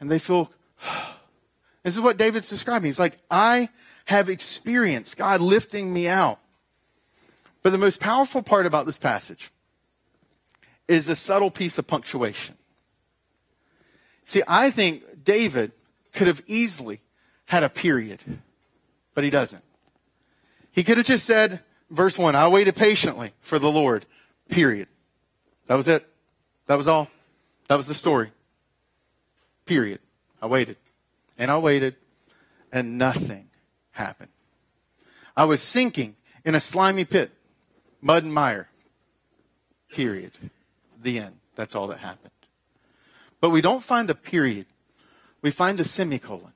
[0.00, 0.50] and they feel.
[1.84, 2.86] this is what David's describing.
[2.86, 3.68] He's like, I
[4.06, 6.40] have experienced God lifting me out.
[7.62, 9.50] But the most powerful part about this passage
[10.88, 12.56] is a subtle piece of punctuation.
[14.24, 15.72] See, I think David
[16.12, 17.00] could have easily
[17.46, 18.20] had a period,
[19.14, 19.62] but he doesn't.
[20.72, 24.06] He could have just said, verse 1, I waited patiently for the Lord,
[24.48, 24.88] period.
[25.66, 26.06] That was it.
[26.66, 27.08] That was all.
[27.68, 28.32] That was the story.
[29.66, 30.00] Period.
[30.40, 30.76] I waited.
[31.38, 31.96] And I waited,
[32.72, 33.48] and nothing
[33.92, 34.30] happened.
[35.36, 37.32] I was sinking in a slimy pit,
[38.00, 38.68] mud and mire.
[39.90, 40.32] Period
[41.04, 41.36] the end.
[41.54, 42.32] That's all that happened.
[43.40, 44.66] But we don't find a period,
[45.42, 46.52] we find a semicolon,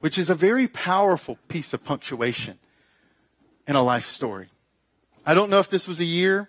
[0.00, 2.58] which is a very powerful piece of punctuation
[3.68, 4.48] in a life story.
[5.26, 6.48] I don't know if this was a year.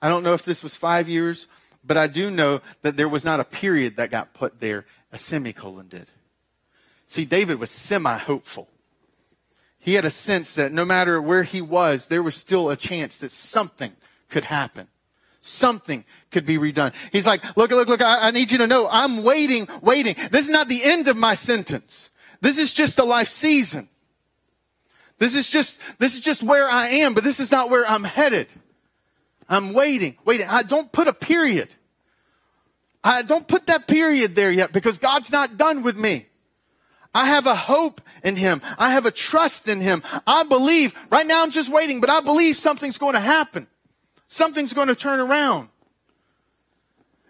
[0.00, 1.48] I don't know if this was five years,
[1.84, 4.84] but I do know that there was not a period that got put there.
[5.12, 6.06] A semicolon did.
[7.06, 8.68] See, David was semi hopeful.
[9.78, 13.18] He had a sense that no matter where he was, there was still a chance
[13.18, 13.92] that something
[14.28, 14.88] could happen.
[15.44, 16.94] Something could be redone.
[17.10, 20.14] He's like, look, look, look, I, I need you to know I'm waiting, waiting.
[20.30, 22.10] This is not the end of my sentence.
[22.40, 23.88] This is just a life season.
[25.18, 28.04] This is just, this is just where I am, but this is not where I'm
[28.04, 28.46] headed.
[29.48, 30.46] I'm waiting, waiting.
[30.48, 31.68] I don't put a period.
[33.02, 36.26] I don't put that period there yet because God's not done with me.
[37.12, 38.62] I have a hope in Him.
[38.78, 40.04] I have a trust in Him.
[40.24, 43.66] I believe, right now I'm just waiting, but I believe something's going to happen.
[44.32, 45.68] Something's going to turn around.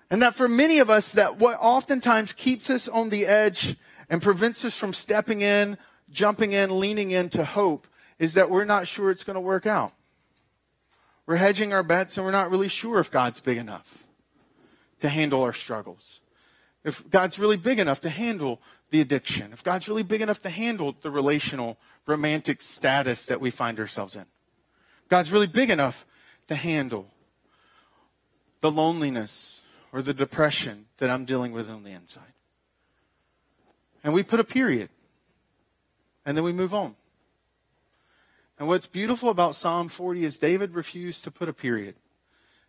[0.09, 3.75] And that for many of us, that what oftentimes keeps us on the edge
[4.09, 5.79] and prevents us from stepping in
[6.13, 7.89] jumping in, leaning into hope
[8.21, 9.93] is that we're not sure it's going to work out.
[11.27, 14.05] We're hedging our bets and we're not really sure if God's big enough
[15.01, 16.21] to handle our struggles.
[16.85, 18.61] If God's really big enough to handle
[18.91, 23.51] the addiction, if God's really big enough to handle the relational, romantic status that we
[23.51, 24.27] find ourselves in,
[25.09, 26.07] God's really big enough
[26.49, 27.11] to handle
[28.61, 32.33] the loneliness or the depression that I'm dealing with on the inside.
[34.03, 34.89] And we put a period
[36.25, 36.97] and then we move on.
[38.59, 41.97] And what's beautiful about Psalm 40 is David refused to put a period.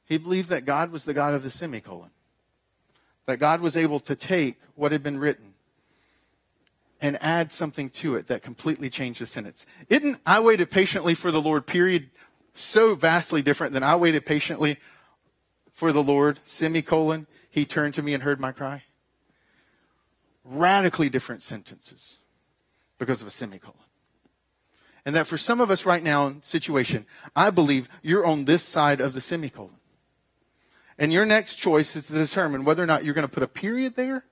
[0.05, 2.09] He believed that God was the God of the semicolon,
[3.25, 5.53] that God was able to take what had been written
[6.99, 9.65] and add something to it that completely changed the sentence.
[9.89, 12.09] Isn't I waited patiently for the Lord, period,
[12.53, 14.77] so vastly different than I waited patiently
[15.73, 18.83] for the Lord, semicolon, he turned to me and heard my cry?
[20.43, 22.19] Radically different sentences
[22.99, 23.77] because of a semicolon.
[25.05, 28.63] And that for some of us right now in situation, I believe you're on this
[28.63, 29.75] side of the semicolon.
[30.97, 33.47] And your next choice is to determine whether or not you're going to put a
[33.47, 34.23] period there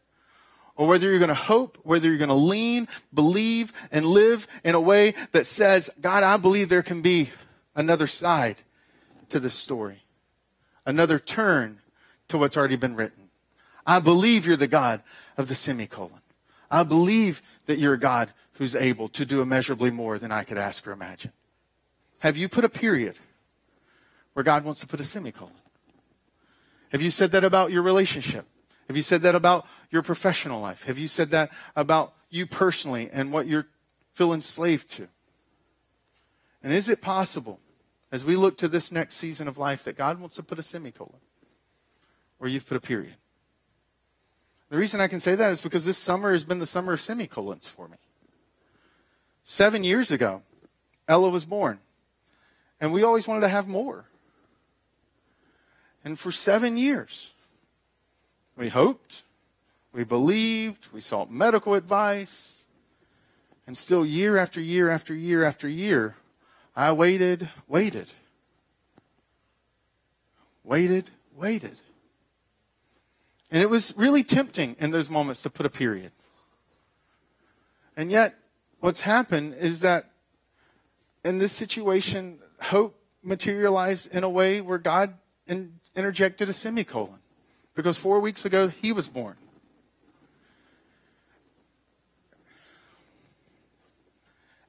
[0.76, 4.76] or whether you're going to hope, whether you're going to lean, believe, and live in
[4.76, 7.32] a way that says, God, I believe there can be
[7.76, 8.58] another side
[9.30, 10.04] to this story,
[10.86, 11.80] another turn
[12.28, 13.30] to what's already been written.
[13.86, 15.02] I believe you're the God
[15.38, 16.22] of the semicolon.
[16.70, 20.58] I believe that you're a God who's able to do immeasurably more than I could
[20.58, 21.32] ask or imagine.
[22.20, 23.16] Have you put a period
[24.34, 25.54] where God wants to put a semicolon?
[26.92, 28.46] Have you said that about your relationship?
[28.88, 30.84] Have you said that about your professional life?
[30.84, 33.68] Have you said that about you personally and what you're
[34.14, 35.08] feel enslaved to?
[36.64, 37.60] And is it possible,
[38.12, 40.64] as we look to this next season of life, that God wants to put a
[40.64, 41.20] semicolon
[42.38, 43.16] where you've put a period?
[44.70, 47.02] The reason I can say that is because this summer has been the summer of
[47.02, 47.98] semicolons for me.
[49.44, 50.44] Seven years ago,
[51.08, 51.80] Ella was born.
[52.80, 54.06] And we always wanted to have more.
[56.04, 57.34] And for seven years,
[58.56, 59.24] we hoped,
[59.94, 62.66] we believed, we sought medical advice.
[63.68, 66.16] And still, year after year after year after year,
[66.76, 68.08] I waited, waited,
[70.64, 71.78] waited, waited.
[73.50, 76.12] And it was really tempting in those moments to put a period.
[77.98, 78.36] And yet,
[78.80, 80.12] what's happened is that
[81.26, 85.16] in this situation, hope materialized in a way where God
[85.48, 87.20] in, interjected a semicolon.
[87.76, 89.36] Because four weeks ago, he was born.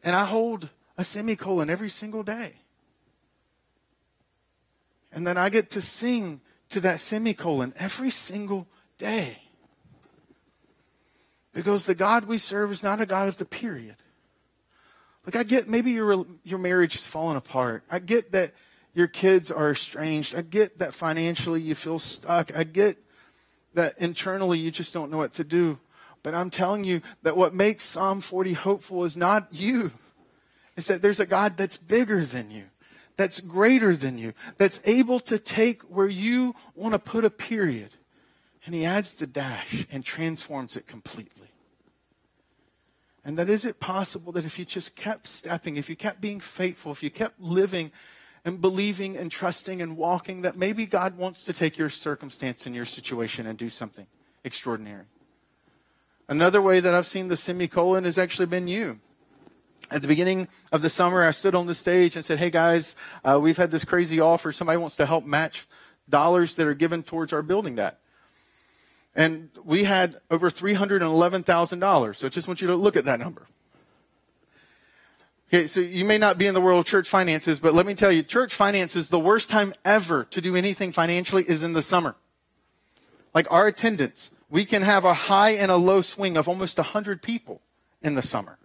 [0.04, 2.55] And I hold a semicolon every single day.
[5.12, 8.66] And then I get to sing to that semicolon every single
[8.98, 9.38] day.
[11.52, 13.96] Because the God we serve is not a God of the period.
[15.26, 17.85] Like, I get maybe your, your marriage is falling apart.
[17.90, 18.52] I get that
[18.94, 20.35] your kids are estranged.
[20.35, 22.57] I get that financially you feel stuck.
[22.57, 22.98] I get
[23.74, 25.78] that internally you just don't know what to do.
[26.22, 29.92] But I'm telling you that what makes Psalm 40 hopeful is not you.
[30.77, 32.64] It's that there's a God that's bigger than you,
[33.16, 37.94] that's greater than you, that's able to take where you want to put a period
[38.64, 41.48] and he adds the dash and transforms it completely.
[43.25, 46.40] And that is it possible that if you just kept stepping, if you kept being
[46.40, 47.92] faithful, if you kept living
[48.44, 52.75] and believing and trusting and walking, that maybe God wants to take your circumstance and
[52.75, 54.06] your situation and do something
[54.42, 55.04] extraordinary.
[56.29, 58.98] Another way that I've seen the semicolon has actually been you.
[59.92, 62.96] At the beginning of the summer, I stood on the stage and said, Hey guys,
[63.24, 64.50] uh, we've had this crazy offer.
[64.50, 65.68] Somebody wants to help match
[66.08, 67.98] dollars that are given towards our building debt.
[69.14, 72.16] And we had over $311,000.
[72.16, 73.46] So I just want you to look at that number.
[75.48, 77.94] Okay, so you may not be in the world of church finances, but let me
[77.94, 81.82] tell you, church finances, the worst time ever to do anything financially is in the
[81.82, 82.16] summer.
[83.34, 87.20] Like our attendance, we can have a high and a low swing of almost 100
[87.20, 87.60] people
[88.00, 88.56] in the summer.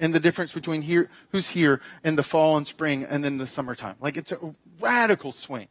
[0.00, 3.46] And the difference between here, who's here in the fall and spring and then the
[3.46, 3.96] summertime.
[4.00, 4.38] Like it's a
[4.80, 5.68] radical swing.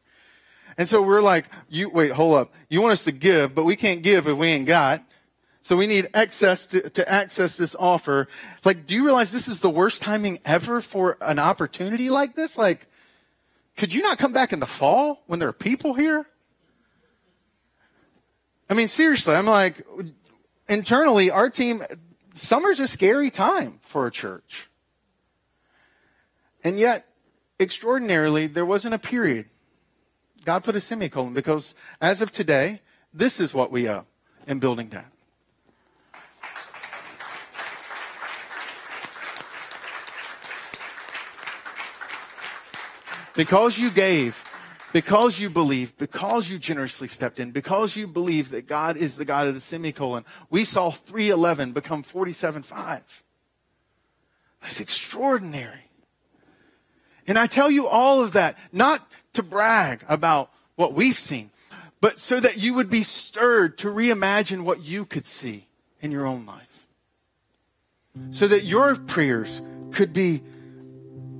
[0.78, 2.54] And so we're like, you, wait, hold up.
[2.70, 5.04] You want us to give, but we can't give if we ain't got.
[5.62, 8.28] So we need access to, to access this offer.
[8.64, 12.58] Like, do you realize this is the worst timing ever for an opportunity like this?
[12.58, 12.88] Like,
[13.76, 16.26] could you not come back in the fall when there are people here?
[18.70, 19.86] I mean, seriously, I'm like,
[20.70, 21.84] internally, our team,
[22.38, 24.70] summer's a scary time for a church.
[26.64, 27.06] And yet,
[27.60, 29.46] extraordinarily, there wasn't a period.
[30.46, 32.82] God put a semicolon because as of today,
[33.14, 34.06] this is what we owe
[34.48, 35.12] in building that.
[43.36, 44.44] Because you gave,
[44.94, 49.26] because you believe, because you generously stepped in, because you believe that God is the
[49.26, 53.02] God of the semicolon, we saw 311 become 47.5.
[54.62, 55.90] That's extraordinary.
[57.28, 61.52] And I tell you all of that, not to brag about what we've seen,
[62.00, 65.68] but so that you would be stirred to reimagine what you could see
[66.02, 66.88] in your own life.
[68.32, 69.62] So that your prayers
[69.92, 70.42] could be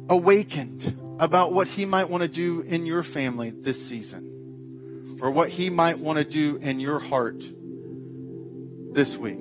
[0.10, 5.50] awakened about what He might want to do in your family this season, or what
[5.50, 7.44] He might want to do in your heart
[8.94, 9.40] this week.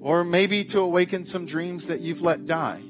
[0.00, 2.80] Or maybe to awaken some dreams that you've let die,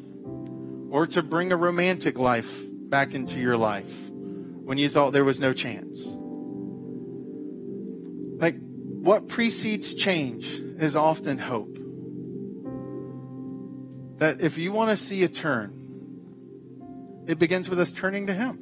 [0.91, 5.41] or to bring a romantic life back into your life when you thought there was
[5.41, 6.07] no chance.
[8.41, 11.79] Like, what precedes change is often hope.
[14.19, 15.78] That if you want to see a turn,
[17.29, 18.59] it begins with us turning to Him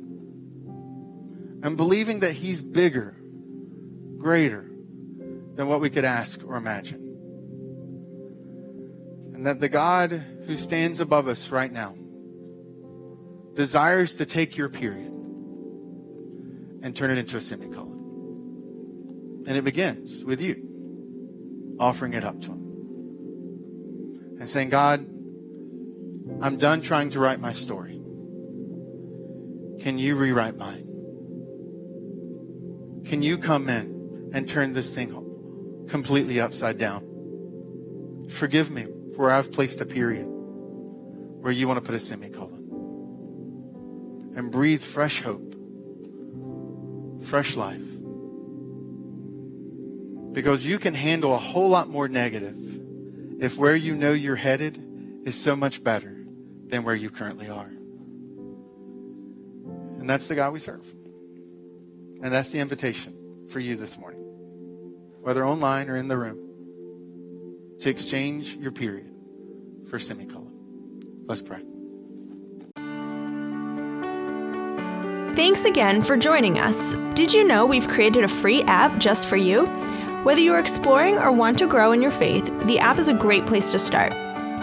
[1.63, 3.17] and believing that He's bigger,
[4.19, 4.69] greater
[5.55, 7.03] than what we could ask or imagine.
[9.35, 10.11] And that the God
[10.47, 11.95] who stands above us right now
[13.55, 15.13] desires to take your period
[16.83, 19.45] and turn it into a semicolon.
[19.47, 25.07] And it begins with you offering it up to Him and saying, God,
[26.43, 27.96] I'm done trying to write my story.
[29.81, 30.87] Can you rewrite mine?
[33.05, 35.11] Can you come in and turn this thing
[35.89, 38.27] completely upside down?
[38.31, 42.65] Forgive me for where I've placed a period where you want to put a semicolon.
[44.37, 45.55] And breathe fresh hope,
[47.25, 47.87] fresh life.
[50.33, 52.57] Because you can handle a whole lot more negative
[53.41, 54.83] if where you know you're headed
[55.25, 56.17] is so much better
[56.67, 57.71] than where you currently are.
[60.07, 60.87] And that's the God we serve.
[62.23, 64.21] And that's the invitation for you this morning,
[65.21, 66.39] whether online or in the room,
[67.81, 69.11] to exchange your period
[69.91, 71.25] for semicolon.
[71.27, 71.61] Let's pray.
[75.35, 76.93] Thanks again for joining us.
[77.15, 79.67] Did you know we've created a free app just for you?
[80.23, 83.45] Whether you're exploring or want to grow in your faith, the app is a great
[83.47, 84.13] place to start.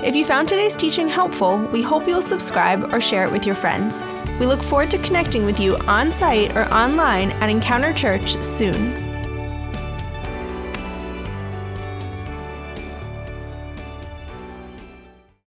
[0.06, 3.56] If you found today's teaching helpful, we hope you'll subscribe or share it with your
[3.56, 4.02] friends.
[4.40, 9.03] We look forward to connecting with you on site or online at Encounter Church soon.